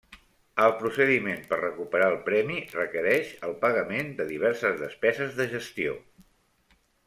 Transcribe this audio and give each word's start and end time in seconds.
El 0.67 0.71
procediment 0.77 1.43
per 1.51 1.59
recuperar 1.59 2.07
el 2.13 2.17
premi 2.31 2.57
requereix 2.79 3.31
el 3.51 3.55
pagament 3.69 4.11
de 4.23 4.29
diverses 4.33 4.83
despeses 4.83 5.41
de 5.43 5.49
gestió. 5.57 5.97